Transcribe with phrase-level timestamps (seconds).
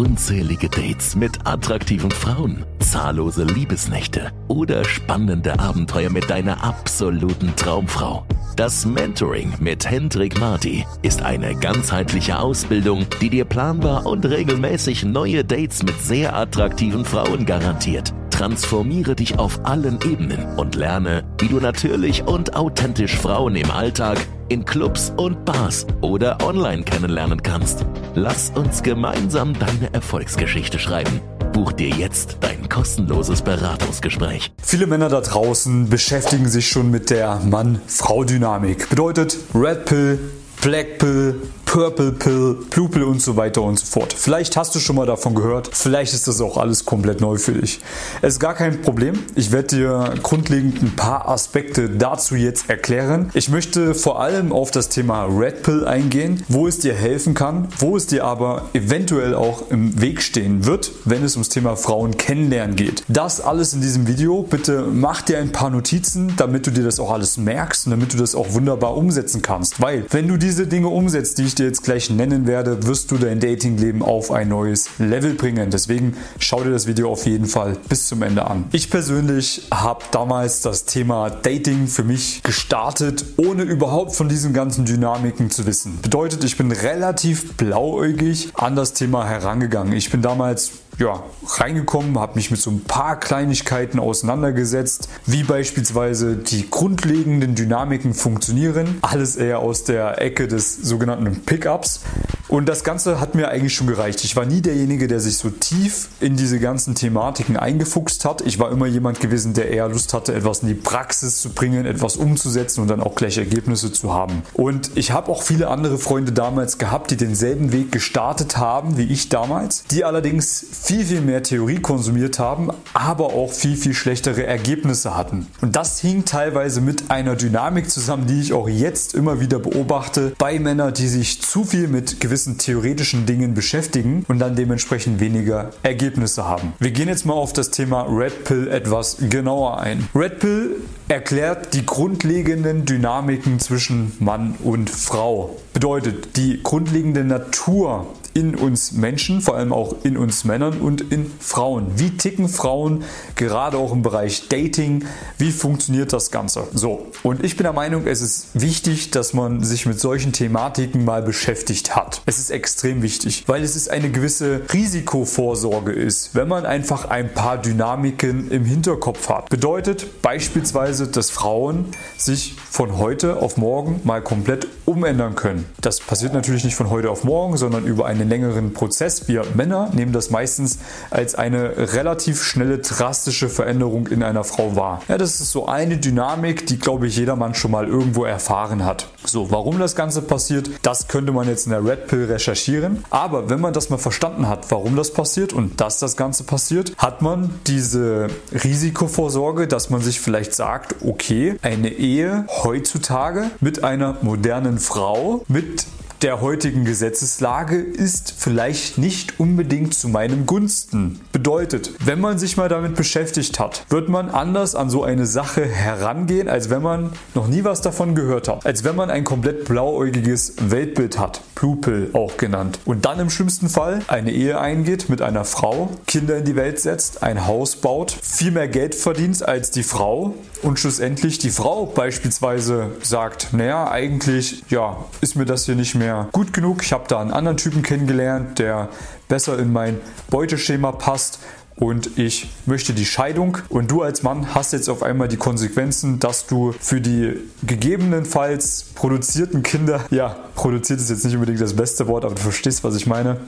[0.00, 8.24] unzählige Dates mit attraktiven Frauen, zahllose Liebesnächte oder spannende Abenteuer mit deiner absoluten Traumfrau.
[8.56, 15.44] Das Mentoring mit Hendrik Marti ist eine ganzheitliche Ausbildung, die dir planbar und regelmäßig neue
[15.44, 18.14] Dates mit sehr attraktiven Frauen garantiert.
[18.30, 24.16] Transformiere dich auf allen Ebenen und lerne, wie du natürlich und authentisch Frauen im Alltag,
[24.48, 27.84] in Clubs und Bars oder online kennenlernen kannst.
[28.16, 31.20] Lass uns gemeinsam deine Erfolgsgeschichte schreiben.
[31.52, 34.50] Buch dir jetzt dein kostenloses Beratungsgespräch.
[34.60, 38.88] Viele Männer da draußen beschäftigen sich schon mit der Mann-Frau-Dynamik.
[38.88, 40.18] Bedeutet Red Pill,
[40.60, 44.12] Black Pill, Purple Pill, Blue Pill und so weiter und so fort.
[44.12, 47.52] Vielleicht hast du schon mal davon gehört, vielleicht ist das auch alles komplett neu für
[47.52, 47.78] dich.
[48.22, 49.16] Es ist gar kein Problem.
[49.36, 53.30] Ich werde dir grundlegend ein paar Aspekte dazu jetzt erklären.
[53.34, 57.68] Ich möchte vor allem auf das Thema Red Pill eingehen, wo es dir helfen kann,
[57.78, 62.16] wo es dir aber eventuell auch im Weg stehen wird, wenn es ums Thema Frauen
[62.16, 63.04] kennenlernen geht.
[63.06, 64.42] Das alles in diesem Video.
[64.42, 68.12] Bitte mach dir ein paar Notizen, damit du dir das auch alles merkst und damit
[68.12, 69.80] du das auch wunderbar umsetzen kannst.
[69.80, 73.18] Weil wenn du diese Dinge umsetzt, die ich dir jetzt gleich nennen werde, wirst du
[73.18, 75.70] dein Datingleben auf ein neues Level bringen.
[75.70, 78.64] Deswegen schau dir das Video auf jeden Fall bis zum Ende an.
[78.72, 84.84] Ich persönlich habe damals das Thema Dating für mich gestartet, ohne überhaupt von diesen ganzen
[84.84, 85.98] Dynamiken zu wissen.
[86.02, 89.92] Bedeutet, ich bin relativ blauäugig an das Thema herangegangen.
[89.92, 96.36] Ich bin damals ja, reingekommen, habe mich mit so ein paar Kleinigkeiten auseinandergesetzt, wie beispielsweise
[96.36, 98.98] die grundlegenden Dynamiken funktionieren.
[99.00, 102.02] Alles eher aus der Ecke des sogenannten Pickups.
[102.50, 104.24] Und das Ganze hat mir eigentlich schon gereicht.
[104.24, 108.40] Ich war nie derjenige, der sich so tief in diese ganzen Thematiken eingefuchst hat.
[108.40, 111.86] Ich war immer jemand gewesen, der eher Lust hatte, etwas in die Praxis zu bringen,
[111.86, 114.42] etwas umzusetzen und dann auch gleich Ergebnisse zu haben.
[114.52, 119.04] Und ich habe auch viele andere Freunde damals gehabt, die denselben Weg gestartet haben wie
[119.04, 124.44] ich damals, die allerdings viel, viel mehr Theorie konsumiert haben, aber auch viel, viel schlechtere
[124.44, 125.46] Ergebnisse hatten.
[125.60, 130.32] Und das hing teilweise mit einer Dynamik zusammen, die ich auch jetzt immer wieder beobachte
[130.36, 135.70] bei Männern, die sich zu viel mit gewissen theoretischen Dingen beschäftigen und dann dementsprechend weniger
[135.82, 136.72] Ergebnisse haben.
[136.78, 140.08] Wir gehen jetzt mal auf das Thema Red Pill etwas genauer ein.
[140.14, 140.76] Red Pill
[141.10, 145.56] erklärt die grundlegenden Dynamiken zwischen Mann und Frau.
[145.72, 151.30] Bedeutet, die grundlegende Natur in uns Menschen, vor allem auch in uns Männern und in
[151.40, 151.86] Frauen.
[151.96, 153.02] Wie ticken Frauen,
[153.34, 155.04] gerade auch im Bereich Dating?
[155.38, 156.68] Wie funktioniert das Ganze?
[156.72, 161.04] So, und ich bin der Meinung, es ist wichtig, dass man sich mit solchen Thematiken
[161.04, 162.22] mal beschäftigt hat.
[162.26, 167.32] Es ist extrem wichtig, weil es ist eine gewisse Risikovorsorge ist, wenn man einfach ein
[167.34, 169.48] paar Dynamiken im Hinterkopf hat.
[169.48, 175.64] Bedeutet beispielsweise, dass Frauen sich von heute auf morgen mal komplett umändern können.
[175.80, 179.28] Das passiert natürlich nicht von heute auf morgen, sondern über eine einen längeren Prozess.
[179.28, 180.78] Wir Männer nehmen das meistens
[181.10, 185.02] als eine relativ schnelle, drastische Veränderung in einer Frau wahr.
[185.08, 189.08] Ja, das ist so eine Dynamik, die, glaube ich, jedermann schon mal irgendwo erfahren hat.
[189.24, 193.04] So, warum das Ganze passiert, das könnte man jetzt in der Red Pill recherchieren.
[193.10, 196.92] Aber wenn man das mal verstanden hat, warum das passiert und dass das Ganze passiert,
[196.96, 204.16] hat man diese Risikovorsorge, dass man sich vielleicht sagt, okay, eine Ehe heutzutage mit einer
[204.22, 205.86] modernen Frau, mit
[206.22, 211.20] der heutigen Gesetzeslage ist vielleicht nicht unbedingt zu meinem Gunsten.
[211.32, 215.64] Bedeutet, wenn man sich mal damit beschäftigt hat, wird man anders an so eine Sache
[215.64, 218.66] herangehen, als wenn man noch nie was davon gehört hat.
[218.66, 222.78] Als wenn man ein komplett blauäugiges Weltbild hat, Blue Pill auch genannt.
[222.84, 226.80] Und dann im schlimmsten Fall eine Ehe eingeht mit einer Frau, Kinder in die Welt
[226.80, 231.86] setzt, ein Haus baut, viel mehr Geld verdient als die Frau und schlussendlich die Frau
[231.86, 236.82] beispielsweise sagt, naja, eigentlich ja, ist mir das hier nicht mehr mehr gut genug.
[236.82, 238.88] Ich habe da einen anderen Typen kennengelernt, der
[239.28, 241.38] besser in mein Beuteschema passt
[241.76, 246.18] und ich möchte die Scheidung und du als Mann hast jetzt auf einmal die Konsequenzen,
[246.18, 252.06] dass du für die gegebenenfalls produzierten Kinder, ja, produziert ist jetzt nicht unbedingt das beste
[252.06, 253.38] Wort, aber du verstehst, was ich meine,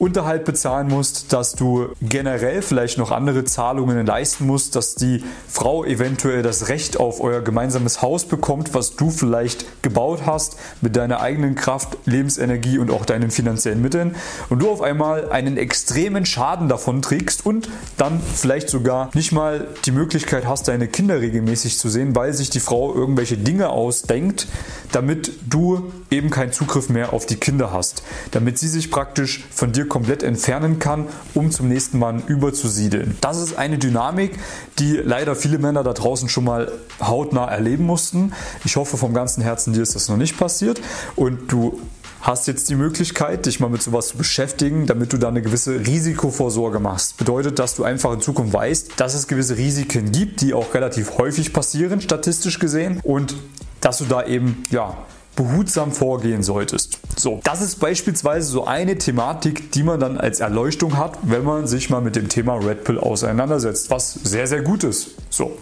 [0.00, 5.84] Unterhalt bezahlen musst, dass du generell vielleicht noch andere Zahlungen leisten musst, dass die Frau
[5.84, 11.20] eventuell das Recht auf euer gemeinsames Haus bekommt, was du vielleicht gebaut hast mit deiner
[11.20, 14.16] eigenen Kraft, Lebensenergie und auch deinen finanziellen Mitteln.
[14.48, 19.68] Und du auf einmal einen extremen Schaden davon trägst und dann vielleicht sogar nicht mal
[19.84, 24.48] die Möglichkeit hast, deine Kinder regelmäßig zu sehen, weil sich die Frau irgendwelche Dinge ausdenkt,
[24.92, 29.72] damit du eben keinen Zugriff mehr auf die Kinder hast, damit sie sich praktisch von
[29.72, 33.18] dir komplett entfernen kann, um zum nächsten Mann überzusiedeln.
[33.20, 34.38] Das ist eine Dynamik,
[34.78, 36.72] die leider viele Männer da draußen schon mal
[37.02, 38.32] hautnah erleben mussten.
[38.64, 40.80] Ich hoffe vom ganzen Herzen, dir ist das noch nicht passiert
[41.16, 41.78] und du
[42.22, 45.86] hast jetzt die Möglichkeit, dich mal mit sowas zu beschäftigen, damit du da eine gewisse
[45.86, 47.16] Risikovorsorge machst.
[47.16, 51.18] Bedeutet, dass du einfach in Zukunft weißt, dass es gewisse Risiken gibt, die auch relativ
[51.18, 53.34] häufig passieren, statistisch gesehen, und
[53.80, 54.98] dass du da eben, ja,
[55.40, 56.98] behutsam vorgehen solltest.
[57.16, 61.66] So, das ist beispielsweise so eine Thematik, die man dann als Erleuchtung hat, wenn man
[61.66, 65.12] sich mal mit dem Thema Red Pill auseinandersetzt, was sehr, sehr gut ist.
[65.30, 65.56] So.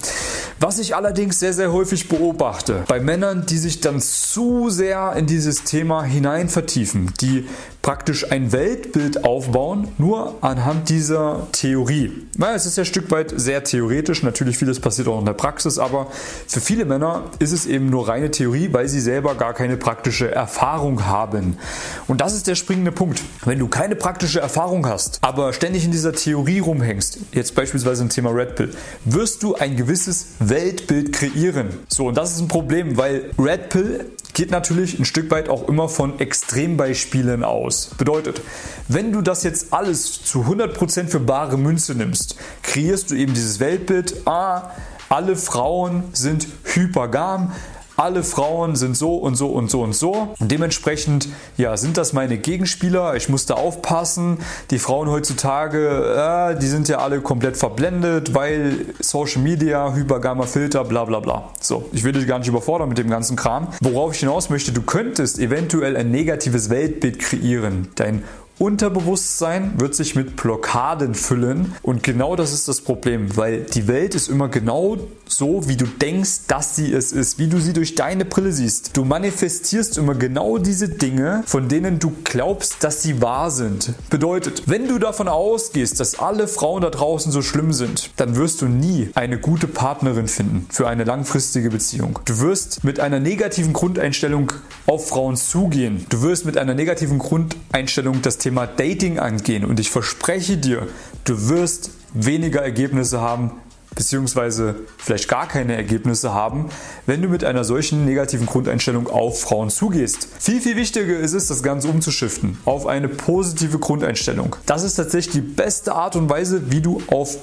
[0.61, 5.27] Was ich allerdings sehr, sehr häufig beobachte, bei Männern, die sich dann zu sehr in
[5.27, 7.47] dieses Thema hinein vertiefen, die
[7.83, 12.13] praktisch ein Weltbild aufbauen, nur anhand dieser Theorie.
[12.37, 15.33] Weil es ist ja ein Stück weit sehr theoretisch, natürlich vieles passiert auch in der
[15.33, 16.09] Praxis, aber
[16.47, 20.35] für viele Männer ist es eben nur reine Theorie, weil sie selber gar keine praktische
[20.35, 21.59] Erfahrung haben.
[22.06, 23.23] Und das ist der springende Punkt.
[23.44, 28.09] Wenn du keine praktische Erfahrung hast, aber ständig in dieser Theorie rumhängst, jetzt beispielsweise im
[28.09, 28.70] Thema Red Pill,
[29.05, 31.69] wirst du ein gewisses Weltbild kreieren.
[31.87, 35.69] So, und das ist ein Problem, weil Red Pill geht natürlich ein Stück weit auch
[35.69, 37.91] immer von Extrembeispielen aus.
[37.99, 38.41] Bedeutet,
[38.88, 43.61] wenn du das jetzt alles zu 100% für bare Münze nimmst, kreierst du eben dieses
[43.61, 44.71] Weltbild, ah,
[45.11, 47.53] alle Frauen sind hypergam,
[47.99, 50.29] alle Frauen sind so und so und so und so.
[50.39, 53.17] Und dementsprechend, ja, sind das meine Gegenspieler.
[53.17, 54.39] Ich muss da aufpassen.
[54.71, 60.85] Die Frauen heutzutage, äh, die sind ja alle komplett verblendet, weil Social Media, hypergamer Filter,
[60.85, 61.50] bla bla bla.
[61.61, 63.69] So, ich will dich gar nicht überfordern mit dem ganzen Kram.
[63.81, 67.89] Worauf ich hinaus möchte, du könntest eventuell ein negatives Weltbild kreieren.
[67.97, 68.23] Dein
[68.59, 74.17] Unterbewusstsein wird sich mit Blockaden füllen und genau das ist das Problem, weil die Welt
[74.17, 77.95] ist immer genau so, wie du denkst, dass sie es ist, wie du sie durch
[77.95, 78.97] deine Brille siehst.
[78.97, 83.93] Du manifestierst immer genau diese Dinge, von denen du glaubst, dass sie wahr sind.
[84.11, 88.63] Bedeutet, wenn du davon ausgehst, dass alle Frauen da draußen so schlimm sind, dann wirst
[88.63, 92.19] du nie eine gute Partnerin finden für eine langfristige Beziehung.
[92.25, 94.53] Du wirst mit einer negativen Grundeinstellung
[94.87, 96.07] auf Frauen zugehen.
[96.09, 100.87] Du wirst mit einer negativen Grundeinstellung das Thema Thema Dating angehen und ich verspreche dir,
[101.25, 103.53] du wirst weniger Ergebnisse haben,
[103.95, 106.71] beziehungsweise vielleicht gar keine Ergebnisse haben,
[107.05, 110.29] wenn du mit einer solchen negativen Grundeinstellung auf Frauen zugehst.
[110.39, 114.56] Viel, viel wichtiger ist es, das Ganze umzuschiften auf eine positive Grundeinstellung.
[114.65, 117.37] Das ist tatsächlich die beste Art und Weise, wie du auf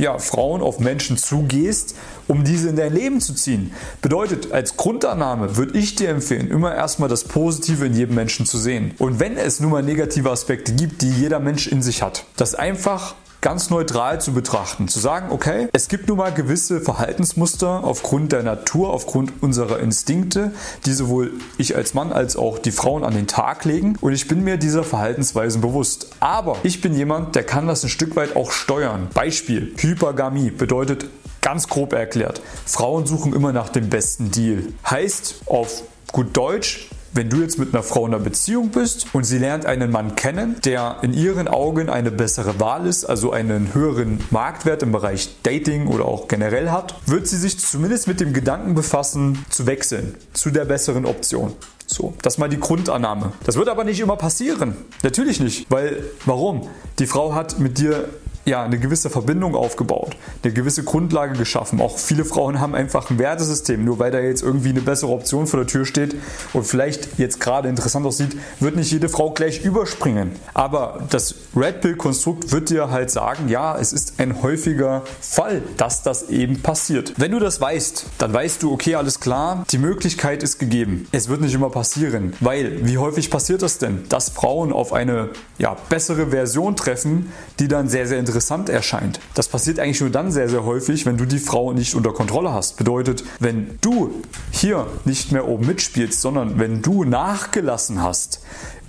[0.00, 1.94] ja, Frauen auf Menschen zugehst,
[2.26, 3.72] um diese in dein Leben zu ziehen.
[4.02, 8.58] Bedeutet, als Grundannahme würde ich dir empfehlen, immer erstmal das Positive in jedem Menschen zu
[8.58, 8.94] sehen.
[8.98, 12.54] Und wenn es nun mal negative Aspekte gibt, die jeder Mensch in sich hat, das
[12.54, 14.88] einfach ganz neutral zu betrachten.
[14.88, 20.52] Zu sagen, okay, es gibt nun mal gewisse Verhaltensmuster aufgrund der Natur, aufgrund unserer Instinkte,
[20.86, 23.96] die sowohl ich als Mann als auch die Frauen an den Tag legen.
[24.00, 26.10] Und ich bin mir dieser Verhaltensweisen bewusst.
[26.20, 29.08] Aber ich bin jemand, der kann das ein Stück weit auch steuern.
[29.14, 31.06] Beispiel, Hypergamie bedeutet
[31.40, 34.62] ganz grob erklärt, Frauen suchen immer nach dem besten Deal.
[34.88, 35.82] Heißt auf
[36.12, 39.66] gut Deutsch, wenn du jetzt mit einer Frau in einer Beziehung bist und sie lernt
[39.66, 44.82] einen Mann kennen, der in ihren Augen eine bessere Wahl ist, also einen höheren Marktwert
[44.82, 49.44] im Bereich Dating oder auch generell hat, wird sie sich zumindest mit dem Gedanken befassen,
[49.50, 51.52] zu wechseln zu der besseren Option.
[51.86, 53.32] So, das ist mal die Grundannahme.
[53.44, 54.76] Das wird aber nicht immer passieren.
[55.02, 56.68] Natürlich nicht, weil warum?
[57.00, 58.08] Die Frau hat mit dir
[58.50, 61.80] ja, eine gewisse Verbindung aufgebaut, eine gewisse Grundlage geschaffen.
[61.80, 63.84] Auch viele Frauen haben einfach ein Wertesystem.
[63.84, 66.16] Nur weil da jetzt irgendwie eine bessere Option vor der Tür steht
[66.52, 70.32] und vielleicht jetzt gerade interessant aussieht, wird nicht jede Frau gleich überspringen.
[70.52, 76.02] Aber das Red Pill-Konstrukt wird dir halt sagen, ja, es ist ein häufiger Fall, dass
[76.02, 77.14] das eben passiert.
[77.16, 81.06] Wenn du das weißt, dann weißt du, okay, alles klar, die Möglichkeit ist gegeben.
[81.12, 85.28] Es wird nicht immer passieren, weil wie häufig passiert das denn, dass Frauen auf eine
[85.58, 89.20] ja, bessere Version treffen, die dann sehr, sehr interessant interessant erscheint.
[89.34, 92.54] Das passiert eigentlich nur dann sehr, sehr häufig, wenn du die Frau nicht unter Kontrolle
[92.54, 92.78] hast.
[92.78, 98.40] Bedeutet, wenn du hier nicht mehr oben mitspielst, sondern wenn du nachgelassen hast,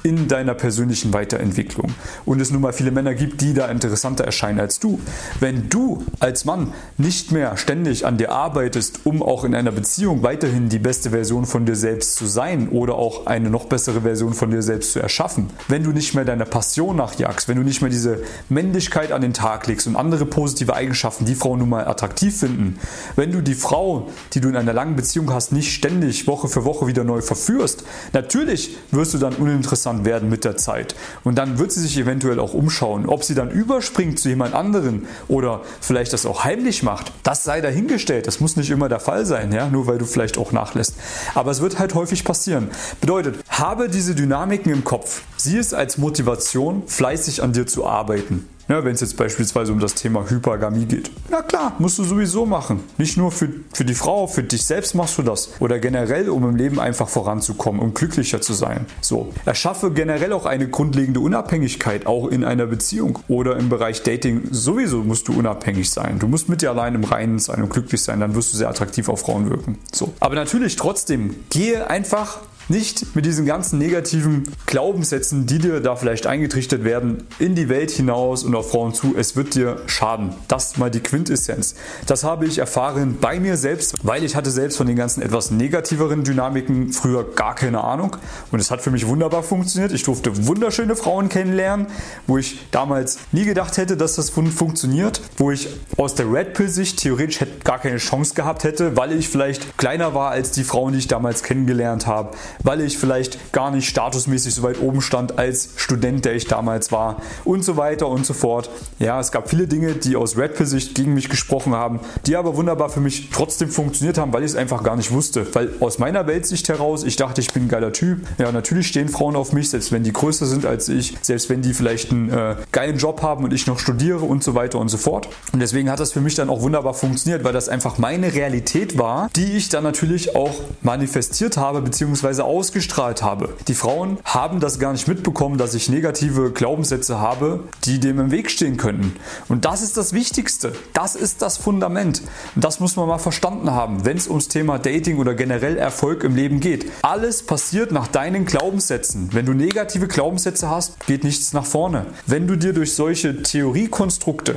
[0.04, 1.92] in deiner persönlichen Weiterentwicklung
[2.26, 5.00] und es nun mal viele Männer gibt, die da interessanter erscheinen als du.
[5.40, 10.24] Wenn du als Mann nicht mehr ständig an dir arbeitest, um auch in einer Beziehung
[10.24, 14.34] weiterhin die beste Version von dir selbst zu sein oder auch eine noch bessere Version
[14.34, 17.82] von dir selbst zu erschaffen, wenn du nicht mehr deiner Passion nachjagst, wenn du nicht
[17.82, 21.88] mehr diese Männlichkeit an den Tag legst und andere positive Eigenschaften, die Frauen nun mal
[21.88, 22.80] attraktiv finden,
[23.16, 26.66] wenn du die Frau, die du in einer langen Beziehung hast, nicht ständig Woche für
[26.66, 30.96] Woche wieder neu verführst, natürlich wirst du dann uninteressant uninteressant werden mit der Zeit.
[31.24, 33.08] Und dann wird sie sich eventuell auch umschauen.
[33.08, 37.62] Ob sie dann überspringt zu jemand anderen oder vielleicht das auch heimlich macht, das sei
[37.62, 38.28] dahingestellt.
[38.28, 39.68] Das muss nicht immer der Fall sein, ja?
[39.68, 40.96] nur weil du vielleicht auch nachlässt.
[41.36, 42.70] Aber es wird halt häufig passieren.
[43.00, 45.24] Bedeutet, habe diese Dynamiken im Kopf.
[45.44, 48.48] Sieh es als Motivation, fleißig an dir zu arbeiten.
[48.68, 51.10] Ja, Wenn es jetzt beispielsweise um das Thema Hypergamie geht.
[51.30, 52.80] Na klar, musst du sowieso machen.
[53.00, 55.50] Nicht nur für, für die Frau, für dich selbst machst du das.
[55.60, 58.86] Oder generell, um im Leben einfach voranzukommen, um glücklicher zu sein.
[59.02, 59.34] So.
[59.46, 63.20] Erschaffe generell auch eine grundlegende Unabhängigkeit, auch in einer Beziehung.
[63.28, 66.20] Oder im Bereich Dating sowieso musst du unabhängig sein.
[66.20, 68.20] Du musst mit dir allein im Reinen sein und glücklich sein.
[68.20, 69.80] Dann wirst du sehr attraktiv auf Frauen wirken.
[69.92, 70.14] So.
[70.20, 72.38] Aber natürlich trotzdem, gehe einfach
[72.70, 77.92] nicht mit diesen ganzen negativen Glaubenssätzen, die dir da vielleicht eingetrichtert werden, in die Welt
[77.92, 79.16] hinaus und auf Frauen zu.
[79.18, 80.34] Es wird dir schaden.
[80.48, 81.76] Das ist mal die Quintessenz.
[82.06, 85.52] Das habe ich erfahren bei mir selbst, weil ich hatte selbst von den ganzen etwas
[85.52, 88.16] negativeren Dynamiken früher gar keine Ahnung.
[88.52, 89.92] Und es hat für mich wunderbar funktioniert.
[89.92, 91.88] Ich durfte wunderschöne Frauen kennenlernen,
[92.28, 95.22] wo ich damals nie gedacht hätte, dass das funktioniert.
[95.38, 99.78] Wo ich aus der Red Pill-Sicht theoretisch gar keine Chance gehabt hätte, weil ich vielleicht
[99.78, 102.32] kleiner war als die Frauen, die ich damals kennengelernt habe
[102.64, 106.92] weil ich vielleicht gar nicht statusmäßig so weit oben stand als Student, der ich damals
[106.92, 108.70] war und so weiter und so fort.
[109.00, 112.56] Ja, es gab viele Dinge, die aus Red Pill-Sicht gegen mich gesprochen haben, die aber
[112.56, 115.46] wunderbar für mich trotzdem funktioniert haben, weil ich es einfach gar nicht wusste.
[115.54, 118.20] Weil aus meiner Weltsicht heraus, ich dachte, ich bin ein geiler Typ.
[118.38, 121.62] Ja, natürlich stehen Frauen auf mich, selbst wenn die größer sind als ich, selbst wenn
[121.62, 124.90] die vielleicht einen äh, geilen Job haben und ich noch studiere und so weiter und
[124.90, 125.30] so fort.
[125.54, 128.98] Und deswegen hat das für mich dann auch wunderbar funktioniert, weil das einfach meine Realität
[128.98, 133.56] war, die ich dann natürlich auch manifestiert habe, beziehungsweise ausgestrahlt habe.
[133.68, 138.32] Die Frauen haben das gar nicht mitbekommen, dass ich negative Glaubenssätze habe, die dem im
[138.32, 139.16] Weg stehen könnten.
[139.48, 140.74] Und das ist das Wichtigste.
[140.94, 142.22] Das ist das Fundament.
[142.56, 146.24] Und das muss man mal verstanden haben, wenn es ums Thema Dating oder generell Erfolg
[146.24, 146.92] im Leben geht.
[147.02, 149.30] Alles passiert nach deinen Glaubenssätzen.
[149.32, 152.06] Wenn du negative Glaubenssätze hast, geht nichts nach vorne.
[152.26, 154.56] Wenn du dir durch solche Theoriekonstrukte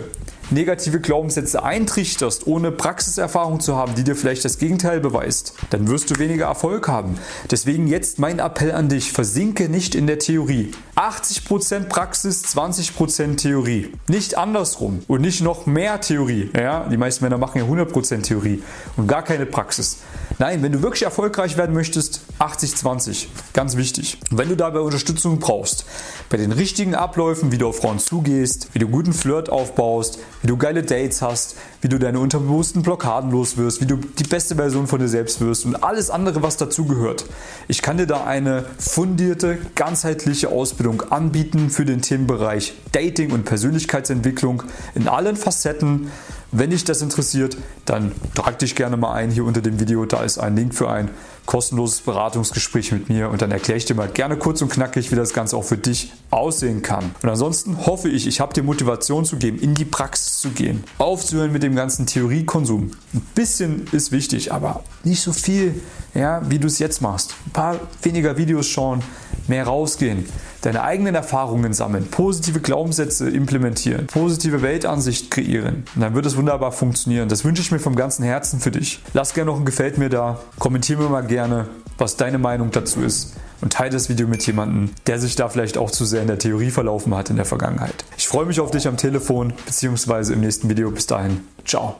[0.50, 6.10] negative Glaubenssätze eintrichterst, ohne Praxiserfahrung zu haben, die dir vielleicht das Gegenteil beweist, dann wirst
[6.10, 7.18] du weniger Erfolg haben.
[7.50, 10.72] Deswegen jetzt mein Appell an dich, versinke nicht in der Theorie.
[10.96, 13.92] 80% Praxis, 20% Theorie.
[14.08, 16.50] Nicht andersrum und nicht noch mehr Theorie.
[16.54, 18.62] Ja, die meisten Männer machen ja 100% Theorie
[18.96, 19.98] und gar keine Praxis.
[20.38, 23.26] Nein, wenn du wirklich erfolgreich werden möchtest, 80-20.
[23.52, 24.18] Ganz wichtig.
[24.30, 25.84] Und wenn du dabei Unterstützung brauchst,
[26.28, 30.48] bei den richtigen Abläufen, wie du auf Frauen zugehst, wie du guten Flirt aufbaust, wie
[30.48, 34.56] du geile Dates hast, wie du deine unterbewussten Blockaden los wirst, wie du die beste
[34.56, 37.26] Version von dir selbst wirst und alles andere, was dazugehört.
[37.68, 44.64] Ich kann dir da eine fundierte, ganzheitliche Ausbildung anbieten für den Themenbereich Dating und Persönlichkeitsentwicklung
[44.94, 46.10] in allen Facetten
[46.56, 50.04] wenn dich das interessiert, dann trag dich gerne mal ein hier unter dem Video.
[50.04, 51.10] Da ist ein Link für ein
[51.46, 55.16] kostenloses Beratungsgespräch mit mir und dann erkläre ich dir mal gerne kurz und knackig, wie
[55.16, 57.14] das Ganze auch für dich aussehen kann.
[57.22, 60.84] Und ansonsten hoffe ich, ich habe dir Motivation zu geben, in die Praxis zu gehen,
[60.98, 62.92] aufzuhören mit dem ganzen Theoriekonsum.
[63.12, 65.82] Ein bisschen ist wichtig, aber nicht so viel,
[66.14, 67.34] ja, wie du es jetzt machst.
[67.46, 69.02] Ein paar weniger Videos schauen,
[69.48, 70.24] mehr rausgehen,
[70.64, 75.84] deine eigenen Erfahrungen sammeln, positive Glaubenssätze implementieren, positive Weltansicht kreieren.
[75.94, 77.28] Und dann wird es wunderbar funktionieren.
[77.28, 79.00] Das wünsche ich mir vom ganzen Herzen für dich.
[79.12, 81.66] Lass gerne noch ein Gefällt mir da, kommentiere mir mal gerne,
[81.98, 85.76] was deine Meinung dazu ist und teile das Video mit jemandem, der sich da vielleicht
[85.76, 88.04] auch zu sehr in der Theorie verlaufen hat in der Vergangenheit.
[88.16, 90.32] Ich freue mich auf dich am Telefon bzw.
[90.32, 90.90] im nächsten Video.
[90.90, 91.96] Bis dahin, ciao.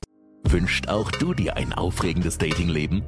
[0.47, 3.03] Wünscht auch du dir ein aufregendes Datingleben?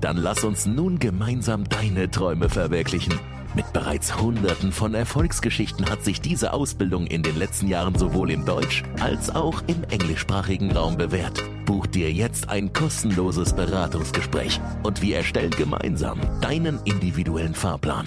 [0.00, 3.18] Dann lass uns nun gemeinsam deine Träume verwirklichen.
[3.54, 8.46] Mit bereits Hunderten von Erfolgsgeschichten hat sich diese Ausbildung in den letzten Jahren sowohl im
[8.46, 11.42] Deutsch- als auch im englischsprachigen Raum bewährt.
[11.66, 18.00] Buch dir jetzt ein kostenloses Beratungsgespräch und wir erstellen gemeinsam deinen individuellen Fahrplan.